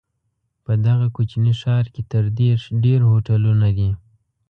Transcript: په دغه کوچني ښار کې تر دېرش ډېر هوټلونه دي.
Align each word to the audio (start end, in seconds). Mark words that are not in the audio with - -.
په 0.63 0.73
دغه 0.85 1.07
کوچني 1.15 1.53
ښار 1.61 1.85
کې 1.93 2.01
تر 2.11 2.23
دېرش 2.39 2.63
ډېر 2.83 2.99
هوټلونه 3.11 3.67
دي. 3.77 3.89